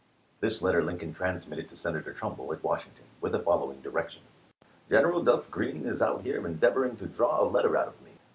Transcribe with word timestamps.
ks. 0.01 0.39
This 0.41 0.61
letter 0.63 0.83
Lincoln 0.83 1.13
transmitted 1.13 1.69
to 1.69 1.77
Senator 1.77 2.11
Trum 2.11 2.33
bull 2.35 2.51
at 2.51 2.63
Washington, 2.63 3.03
with 3.21 3.33
the 3.33 3.39
following 3.39 3.81
direction: 3.83 4.23
General 4.89 5.21
Duff 5.23 5.51
Green 5.51 5.85
is 5.85 6.01
out 6.01 6.23
here 6.23 6.43
endeavoring 6.47 6.95
to 6.97 7.05
draw 7.05 7.39
a 7.39 7.45
letter 7.47 7.77
out 7.77 7.89
of 7.89 8.01
me. 8.01 8.13